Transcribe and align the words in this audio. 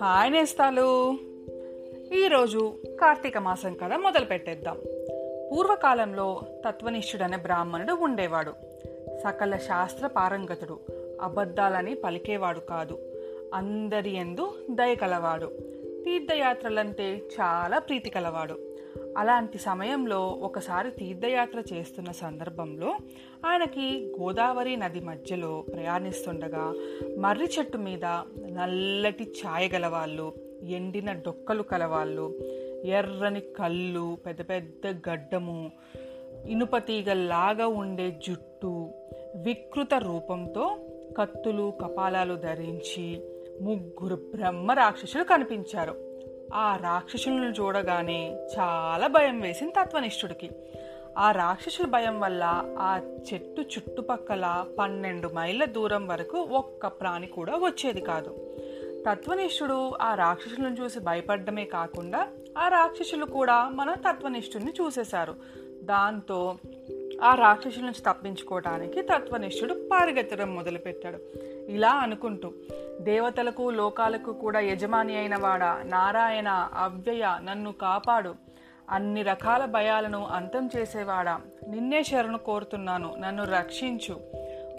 Hi 0.00 0.32
నేస్తాలు. 0.32 1.16
ఈరోజు 2.14 2.74
కార్తీక 3.00 3.38
మాసం 3.38 3.74
కథ 3.74 3.92
మొదలు 3.92 4.24
పెట్టేద్దాం 4.24 4.76
పూర్వకాలంలో 5.52 6.40
తత్వనిష్ఠుడనే 6.68 7.36
బ్రాహ్మణుడు 7.36 7.92
ఉండేవాడు. 7.92 8.52
సకల 9.24 9.56
శాస్త్ర 9.56 10.06
పారంగతుడు 10.06 10.78
అబద్ధాలని 11.20 11.94
పలికేవాడు 11.94 12.60
కాదు. 12.60 12.98
అందరి 13.54 14.16
ఎందు 14.16 14.52
దయ 14.70 14.94
కలవాడు. 14.94 15.46
తీర్థయాత్రలంటే 16.04 17.22
చాలా 17.40 17.78
ప్రీతి 17.78 18.10
కలవాడు. 18.10 18.73
అలాంటి 19.18 19.58
సమయంలో 19.58 20.26
ఒకసారి 20.28 20.90
తీర్థయాత్ర 20.90 21.62
చేస్తున్న 21.74 22.10
సందర్భంలో 22.10 22.96
ఆయనకి 23.46 24.14
గోదావరి 24.20 24.76
నది 24.76 25.00
మధ్యలో 25.00 25.64
ప్రయాణిస్తుండగా 25.72 26.74
మర్రి 27.18 27.48
చెట్టు 27.58 27.78
మీద 27.78 28.04
నల్లటి 28.52 29.24
ఛాయ 29.24 29.68
గలవాళ్ళు 29.68 30.32
ఎండిన 30.62 31.12
డొక్కలు 31.12 31.62
కలవాళ్ళు 31.62 32.34
ఎర్రని 32.84 33.40
కళ్ళు 33.40 34.18
పెద్ద 34.26 34.40
పెద్ద 34.40 35.08
గడ్డము 35.10 35.70
ఇనుపతీగల్లాగా 36.46 37.66
ఉండే 37.66 38.20
జుట్టు 38.26 38.90
వికృత 39.36 39.94
రూపంతో 39.94 40.76
కత్తులు 41.18 41.72
కపాలాలు 41.82 42.34
ధరించి 42.34 43.22
ముగ్గురు 43.60 44.16
బ్రహ్మ 44.16 44.72
రాక్షసులు 44.72 45.24
కనిపించారు. 45.24 46.13
ఆ 46.54 46.76
రాక్షసులను 46.76 47.50
చూడగానే 47.50 48.48
చాలా 48.58 49.06
భయం 49.06 49.40
వేసింది 49.40 49.72
తత్వనిష్ఠుడికి. 49.72 50.50
ఆ 51.18 51.32
రాక్షసుల 51.32 51.86
భయం 51.86 52.20
వల్ల 52.20 52.62
ఆ 52.78 53.00
చెట్టు 53.32 53.60
చుట్టుపక్కల 53.60 54.64
పన్నెండు 54.78 55.30
మైళ్ళ 55.34 55.64
దూరం 55.64 56.06
వరకు 56.06 56.38
ఒక్క 56.38 56.86
ప్రాణి 56.86 57.26
కూడా 57.26 57.52
వచ్చేది 57.52 58.00
కాదు. 58.00 58.56
తత్వనిష్ఠుడు 59.08 59.92
ఆ 60.00 60.14
రాక్షసులను 60.14 60.76
చూసి 60.80 61.00
భయపడమే 61.00 61.64
కాకుండా 61.64 62.28
ఆ 62.58 62.68
రాక్షసులు 62.68 63.24
కూడా 63.24 63.68
మన 63.68 63.94
తత్వనిష్ఠుడిని 63.94 64.72
చూసేశారు. 64.80 65.34
దాంతో 65.82 66.56
ఆ 67.22 67.34
రాక్షసుల 67.34 67.82
నుంచి 67.82 68.02
తప్పించుకోవడానికి 68.06 69.02
తత్వనిష్ఠుడు 69.02 69.74
పారిగెత్తడం 69.74 70.54
మొదలుపెట్టాడు. 70.54 71.18
ఇలా 71.70 71.90
అనుకుంటూ 71.90 72.52
దేవతలకు 73.00 73.70
లోకాలకు 73.70 74.32
కూడా 74.32 74.60
యజమాని 74.60 75.16
అయిన 75.16 75.36
వాడా? 75.36 75.82
నారాయణ 75.84 76.48
అవ్యయ 76.74 77.38
నన్ను 77.44 77.72
కాపాడు. 77.72 78.34
అన్ని 78.90 79.22
రకాల 79.22 79.64
భయాలను 79.64 80.26
అంతం 80.26 80.70
చేసేవాడా? 80.76 81.40
నిన్నే 81.68 82.02
శరణు 82.02 82.38
కోరుతున్నాను 82.38 83.14
నన్ను 83.18 83.44
రక్షించు. 83.44 84.20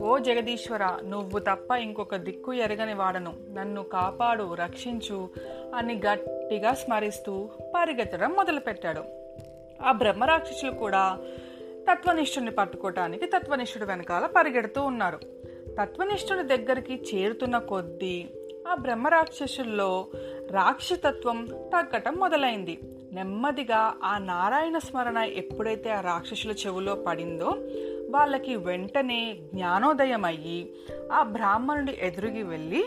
ఓ 0.01 0.17
జగదీశ్వర 0.17 0.99
నువ్వు 1.03 1.39
తప్ప 1.39 1.71
ఇంకొక 1.71 2.15
దిక్కు 2.15 2.53
ఎరగని 2.53 2.93
వాడను. 2.93 3.33
నన్ను 3.53 3.83
కాపాడు 3.83 4.53
రక్షించు 4.53 5.29
అని 5.75 6.01
గట్టిగా 6.05 6.73
స్మరిస్తూ 6.73 7.49
పరిగెత్తడం 7.75 8.31
మొదలుపెట్టాడు. 8.31 9.03
ఆ 9.83 9.91
బ్రహ్మరాక్షసులు 9.91 10.71
కూడా 10.71 11.17
తత్వనిష్ఠుని 11.91 12.51
పట్టుకోవటానికి 12.51 13.25
తత్వనిష్ఠుడు 13.25 13.85
వెనకాల 13.85 14.25
పరిగెడుతూ 14.25 14.81
ఉన్నారు. 14.83 15.19
తత్వనిష్ఠుని 15.81 16.43
దగ్గరికి 16.43 17.01
చేరుతున్న 17.15 17.57
కొద్దీ 17.57 18.25
ఆ 18.67 18.73
బ్రహ్మరాక్షసుల్లో 18.73 20.07
రాక్షసత్వం 20.51 21.45
తగ్గటం 21.45 22.15
మొదలైంది. 22.15 22.79
నెమ్మదిగా 23.13 23.93
ఆ 24.03 24.17
నారాయణ 24.17 24.77
స్మరణ 24.77 25.17
ఎప్పుడైతే 25.17 25.89
ఆ 25.91 26.01
రాక్షసుల 26.01 26.51
చెవులో 26.51 26.95
పడిందో 26.95 27.55
వాళ్ళకి 28.09 28.55
వెంటనే 28.55 29.35
జ్ఞానోదయం 29.53 30.25
అయ్యి 30.25 30.69
ఆ 31.11 31.23
బ్రాహ్మణుడి 31.23 31.97
ఎదురుగి 32.01 32.43
వెళ్ళి 32.43 32.83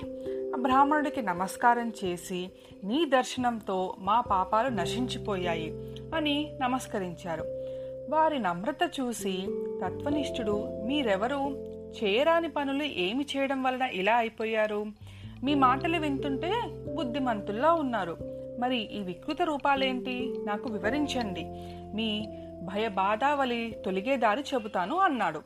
ఆ 0.55 0.57
బ్రాహ్మణుడికి 0.57 1.23
నమస్కారం 1.23 1.93
చేసి 2.05 2.51
నీ 2.85 3.05
దర్శనంతో 3.05 3.95
మా 3.99 4.21
పాపాలు 4.21 4.69
నశించిపోయాయి 4.69 5.71
అని 6.15 6.59
నమస్కరించారు. 6.61 7.45
వారి 8.15 8.39
నమ్రత 8.39 8.91
చూసి 9.01 9.47
తత్వనిష్ఠుడు 9.85 10.83
మీరెవరు? 10.87 11.69
చేయరాని 11.89 12.49
పనులు 12.49 12.83
ఏమి 12.83 13.27
చేయడం 13.37 13.63
వలన 13.63 13.83
ఇలా 13.83 14.17
అయిపోయారు? 14.17 14.87
మీ 15.45 15.55
మాటలు 15.55 15.99
వింటుంటే 15.99 16.63
బుద్ధిమంతుల్లా 16.95 17.73
ఉన్నారు. 17.73 18.17
మరి 18.61 18.79
ఈ 18.79 19.01
వికృత 19.01 19.43
రూపాలేంటి? 19.43 20.35
నాకు 20.47 20.69
వివరించండి. 20.73 21.45
మీ 21.95 22.29
భయబాధావలి 22.63 23.77
తొలిగేదారి 23.85 24.45
చెబుతాను 24.55 24.97
అన్నాడు. 24.97 25.43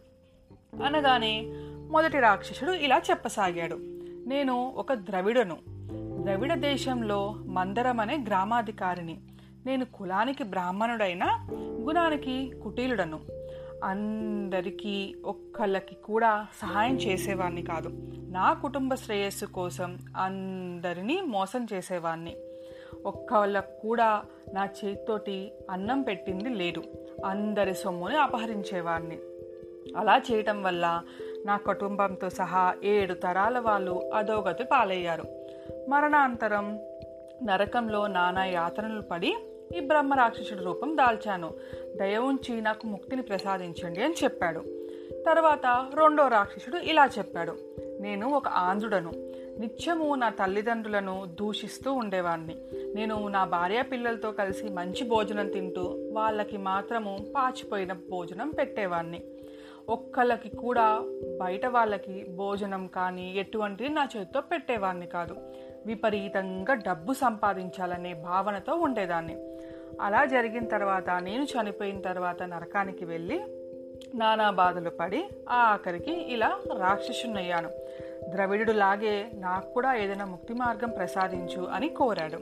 అనగానే 0.84 1.42
మొదటి 1.91 2.20
రాక్షసుడు 2.20 2.72
ఇలా 2.72 3.02
చెప్పసాగాడు. 3.10 3.78
నేను 4.26 4.72
ఒక 4.76 4.92
ద్రవిడను. 4.92 5.56
ద్రవిడ 6.22 6.54
దేశంలో 6.54 7.32
మందరం 7.32 8.00
అనే 8.00 8.25
గ్రామాధికారిని. 8.26 9.19
నేను 9.66 9.84
కులానికి 9.84 10.44
బ్రాహ్మణుడైన 10.44 11.48
గుణానికి 11.54 12.52
కుటీలుడను. 12.62 13.20
అందరికీ 13.82 15.15
ఒక్కళ్ళకి 15.25 15.94
కూడా 15.94 16.47
సహాయం 16.60 16.97
చేసేవాడిని 16.97 17.62
కాదు. 17.62 17.91
నా 18.31 18.53
కుటుంబ 18.53 18.94
శ్రేయస్సు 18.94 19.47
కోసం 19.47 19.98
అందరినీ 20.16 21.20
మోసం 21.20 21.66
చేసేవాడిని 21.72 22.37
ఒక్కళ్ళకు 23.04 23.81
కూడా 23.82 24.22
నా 24.54 24.65
చేతితోటి 24.65 25.53
అన్నం 25.70 26.03
పెట్టింది 26.03 26.48
లేదు. 26.48 26.82
అందరి 27.26 27.75
సొమ్ముని 27.75 28.16
అపహరించేవాడిని 28.16 29.19
అలా 29.97 30.20
చేయటం 30.32 30.62
వల్ల 30.62 31.03
నా 31.47 31.56
కుటుంబంతో 31.56 32.31
సహా 32.31 32.75
ఏడు 32.84 33.14
తరాల 33.14 33.59
వాళ్ళు 33.59 34.10
అధోగతి 34.14 34.64
పాలయ్యారు. 34.64 35.25
మరణాంతరం 35.88 36.78
నరకంలో 37.43 38.06
నానా 38.06 38.44
యాతనలు 38.44 39.03
పడి 39.03 39.37
ఈ 39.77 39.81
బ్రహ్మ 39.81 40.15
రాక్షసుడి 40.15 40.62
రూపం 40.62 40.97
దాల్చాను. 40.97 41.55
దయ 41.97 42.16
ఉంచి 42.16 42.60
నాకు 42.60 42.87
ముక్తిని 42.87 43.22
ప్రసాదించండి 43.22 44.03
అని 44.03 44.15
చెప్పాడు. 44.25 44.60
తర్వాత 45.27 45.66
రెండో 45.94 46.28
రాక్షసుడు 46.28 46.77
ఇలా 46.77 47.06
చెప్పాడు. 47.19 47.56
నేను 48.00 48.28
ఒక 48.28 48.49
ఆంధ్రుడను. 48.49 49.12
నిత్యము 49.59 50.15
నా 50.15 50.28
తల్లిదండ్రులను 50.28 51.27
దూషిస్తూ 51.41 51.93
ఉండేవాడిని 51.93 52.56
నేను 52.94 53.28
నా 53.28 53.44
భార్య 53.44 53.82
పిల్లలతో 53.82 54.32
కలిసి 54.32 54.69
మంచి 54.69 55.05
భోజనం 55.05 55.49
తింటూ 55.49 55.82
వాళ్ళకి 56.12 56.56
మాత్రము 56.56 57.27
పాచిపోయిన 57.37 57.93
భోజనం 57.93 58.50
పెట్టేవాడిని 58.50 59.22
ఒక్కళ్ళకి 59.88 60.56
కూడా 60.56 61.00
బయట 61.41 61.66
వాళ్ళకి 61.66 62.27
భోజనం 62.37 62.87
కానీ 62.87 63.32
ఎటువంటిది 63.37 63.88
నా 63.88 64.09
చేతితో 64.16 64.41
పెట్టేవాడిని 64.41 65.06
కాదు. 65.06 65.37
విపరీతంగా 65.87 66.75
డబ్బు 66.75 67.12
సంపాదించాలనే 67.12 68.15
భావనతో 68.15 68.75
ఉండేదాన్ని. 68.75 69.56
అలా 70.00 70.25
జరిగిన 70.25 70.65
తర్వాత 70.65 71.10
నేను 71.10 71.44
చనిపోయిన 71.44 72.00
తర్వాత 72.00 72.43
నరకానికి 72.43 73.04
వెళ్ళి 73.04 73.41
నానా 74.15 74.50
బాధలు 74.50 74.91
పడి 74.91 75.28
ఆ 75.48 75.56
ఆఖరికి 75.56 76.12
ఇలా 76.12 76.59
రాక్షసున్నయ్యాను 76.78 77.70
ద్రవిడుడు 78.28 78.72
లాగే 78.72 79.31
నాకు 79.34 79.75
కూడా 79.75 79.94
ఏదైనా 79.94 80.25
ముక్తి 80.25 80.54
మార్గం 80.54 80.91
ప్రసాదించు 80.91 81.66
అని 81.66 81.88
కోరాడు. 81.88 82.38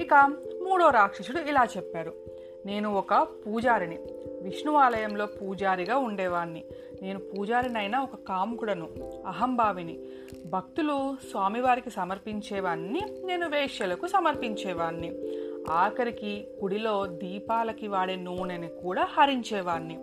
ఇక 0.00 0.14
మూడో 0.62 0.90
రాక్షసుడు 0.90 1.38
ఇలా 1.38 1.66
చెప్పాడు. 1.76 2.12
నేను 2.66 2.94
ఒక 2.94 3.14
పూజారిని. 3.14 3.98
విష్ణు 4.42 4.74
ఆలయంలో 4.74 5.26
పూజారిగా 5.26 5.98
ఉండేవాణ్ణి. 5.98 6.64
నేను 7.02 7.18
పూజారినైనా 7.18 8.02
ఒక 8.02 8.14
కాముకుడను 8.28 8.88
అహంభావిని. 9.26 9.98
భక్తులు 10.46 11.16
స్వామివారికి 11.30 11.90
సమర్పించేవాన్ని 11.90 13.00
నేను 13.24 13.48
వేష్యలకు 13.48 14.06
సమర్పించేవాన్ని. 14.06 15.18
ఆఖరికి 15.70 16.48
గుడిలో 16.62 17.06
దీపాలకి 17.06 17.88
వాడే 17.88 18.16
నూనెని 18.16 18.68
కూడా 18.68 19.04
హరించేవాణ్ణి 19.04 19.98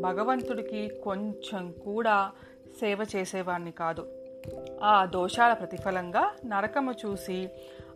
భగవంతుడికి 0.00 0.88
కొంచెం 0.88 1.72
కూడా 1.72 2.30
సేవ 2.80 2.98
చేసేవాణ్ణి 3.16 3.72
కాదు. 3.72 4.06
ఆ 4.82 5.04
దోషాల 5.04 5.52
ప్రతిఫలంగా 5.52 6.30
నరకము 6.46 6.92
చూసి 6.92 7.48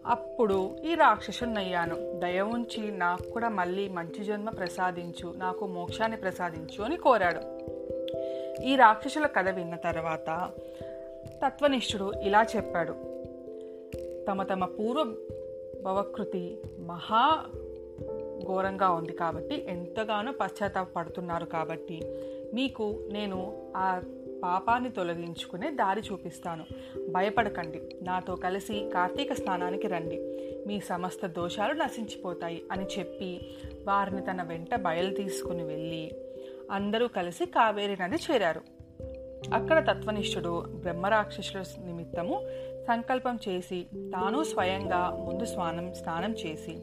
అప్పుడు 0.07 0.77
ఈ 0.85 0.95
రాక్షసున్నయ్యాను 0.95 2.21
దయ 2.21 2.41
ఉంచి 2.41 2.91
నాకు 2.91 3.23
కూడా 3.23 3.49
మళ్ళీ 3.49 3.89
మంచి 3.89 4.25
జన్మ 4.25 4.51
ప్రసాదించు 4.51 5.35
నాకు 5.37 5.67
మోక్షాన్ని 5.67 6.17
ప్రసాదించు 6.17 6.85
అని 6.85 6.97
కోరాడు. 6.97 7.69
ఈ 8.65 8.77
రాక్షసుల 8.77 9.27
కథ 9.27 9.49
విన్న 9.49 9.77
తర్వాత 9.77 10.51
తత్వనిష్ఠుడు 11.45 12.13
ఇలా 12.23 12.47
చెప్పాడు. 12.57 12.93
తమ 14.29 14.43
తమ 14.43 14.65
పూర్వ 14.65 15.15
భవకృతి 15.85 16.59
మహా 16.79 17.45
ఘోరంగా 18.47 18.91
ఉంది 18.91 19.13
కాబట్టి 19.13 19.67
ఎంతగానో 19.69 20.33
పశ్చాత్తాపడుతున్నారు 20.41 21.45
కాబట్టి 21.45 22.03
మీకు 22.55 23.09
నేను 23.13 23.71
ఆ 23.77 24.03
పాపాన్ని 24.43 24.91
తొలగించుకునే 24.91 25.71
దారి 25.71 26.03
చూపిస్తాను. 26.13 26.65
భయపడకండి. 27.11 27.83
నాతో 28.03 28.37
కలిసి 28.37 28.91
కార్తీక 28.95 29.33
స్నానానికి 29.33 29.89
రండి. 29.89 30.17
మీ 30.67 30.81
సమస్త 30.81 31.27
దోషాలు 31.27 31.73
నశించిపోతాయి 31.73 32.63
అని 32.73 32.87
చెప్పి 32.99 33.41
వారిని 33.87 34.23
తన 34.23 34.43
వెంట 34.43 34.75
బయలు 34.75 35.15
తీసుకుని 35.15 35.65
వెళ్ళి 35.65 36.13
అందరూ 36.71 37.09
కలిసి 37.09 37.47
కావేరి 37.47 38.03
నది 38.03 38.17
చేరారు. 38.17 38.61
అక్కడ 39.55 39.91
తత్వనిష్ఠుడు 39.91 40.65
బ్రహ్మరాక్షసుల 40.69 41.65
నిమిత్తము 41.85 42.49
సంకల్పం 42.89 43.39
చేసి 43.49 43.87
తాను 43.97 44.43
స్వయంగా 44.43 45.11
ముందు 45.11 45.45
స్నానం 45.45 45.95
స్నానం 45.95 46.33
చేసి 46.33 46.79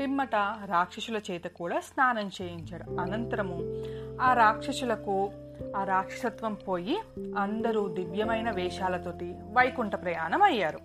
పిమ్మట 0.00 0.34
రాక్షసుల 0.64 1.20
చేత 1.30 1.44
కూడా 1.44 1.80
స్నానం 1.80 2.30
చేయించాడు. 2.42 3.00
అనంతరము 3.00 3.82
ఆ 4.20 4.34
రాక్షసులకు 4.34 5.30
ఆ 5.76 5.84
రాక్షసత్వం 5.84 6.54
పోయి 6.54 6.98
అందరూ 7.38 7.88
దివ్యమైన 7.88 8.50
వేషాలతోటి 8.50 9.24
వైకుంఠ 9.24 9.92
ప్రయాణం 9.92 10.42
అయ్యారు 10.42 10.80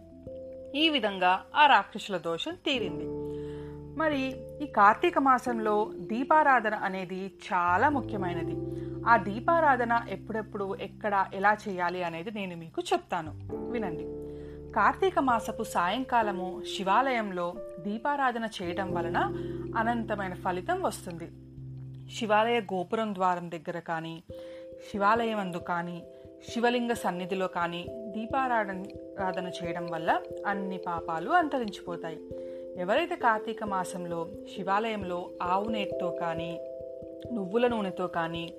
ఈ 0.76 0.90
విధంగా 0.90 1.44
ఆ 1.56 1.66
రాక్షసుల 1.66 2.18
దోషం 2.18 2.56
తీరింది. 2.66 3.06
మరి 4.00 4.49
ఈ 4.62 4.66
కార్తీక 4.66 5.18
మాసంలో 5.20 5.92
దీపారాధన 5.96 6.76
అనేది 6.76 7.32
చాలా 7.54 7.90
ముఖ్యమైనది. 7.90 8.56
ఆ 9.08 9.18
దీపారాధన 9.18 10.06
ఎప్పుడెప్పుడు 10.10 10.76
ఎక్కడ 10.76 11.26
ఎలా 11.34 11.58
చేయాలి 11.68 12.04
అనేది 12.04 12.32
నేను 12.32 12.58
మీకు 12.58 12.82
చెప్తాను. 12.94 13.32
వినండి. 13.72 14.06
కార్తీక 14.72 15.20
మాసపు 15.20 15.64
సాయంకాలము 15.64 16.62
శివాలయంలో 16.78 17.54
దీపారాధన 17.80 18.50
చేయడం 18.62 18.94
వలన 18.94 19.18
అనంతమైన 19.78 20.34
ఫలితం 20.34 20.82
వస్తుంది. 20.82 21.32
శివాలయ 22.16 22.60
గోపురం 22.60 23.16
ద్వారం 23.16 23.52
దగ్గర 23.52 23.80
కానీ 23.80 24.24
శివాలయం 24.92 25.40
అందు 25.40 25.58
కానీ 25.58 26.04
శివలింగ 26.50 26.92
సన్నిధిలో 26.94 27.48
కానీ 27.48 27.86
దీపారాధన 27.90 29.48
చేయడం 29.48 29.88
వల్ల 29.92 30.22
అన్ని 30.48 30.78
పాపాలు 30.78 31.30
అంతరించిపోతాయి. 31.30 32.20
ఎవరైతే 32.80 33.16
కార్తీక 33.16 33.64
మాసంలో 33.64 34.28
శివాలయంలో 34.56 35.30
ఆవు 35.42 35.70
నేతితో 35.70 36.18
కానీ 36.20 36.60
నువ్వుల 37.34 37.68
నూనెతో 37.68 38.08
కానీ 38.08 38.54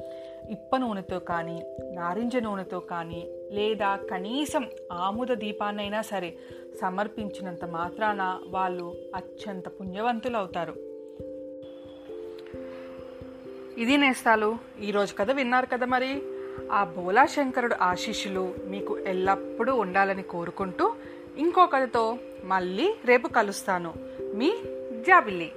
ఇప్ప 0.51 0.77
నూనెతో 0.77 1.19
కానీ 1.19 1.77
నారింజ 1.93 2.37
నూనెతో 2.37 2.81
కానీ 2.81 3.29
లేదా 3.51 3.97
కనీసం 3.97 4.71
ఆముద 4.93 5.27
దీపాన్నైనా 5.27 6.01
సరే 6.03 6.37
సమర్పించినంత 6.81 7.65
మాత్రాన 7.65 8.41
వాళ్ళు 8.49 8.97
అత్యంత 9.15 9.69
పుణ్యవంతులు 9.69 10.37
అవుతారు. 10.37 10.73
ఇది 13.81 13.97
నేస్తాలు. 13.97 14.59
ఈరోజు 14.83 15.15
కథ 15.15 15.31
విన్నారు 15.31 15.67
కదా 15.67 15.87
మరి. 15.87 16.23
ఆ 16.73 16.85
బోలా 16.85 17.27
శంకరుడు 17.27 17.77
ఆశీస్సులు 17.83 18.55
మీకు 18.67 18.99
ఎల్లప్పుడూ 18.99 19.75
ఉండాలని 19.75 20.23
కోరుకుంటూ 20.23 20.93
ఇంకో 21.39 21.67
కథతో 21.67 22.17
మళ్ళీ 22.45 22.95
రేపు 23.05 23.29
కలుస్తాను. 23.29 24.10
మీ 24.35 24.49
జాబిల్లి 25.07 25.49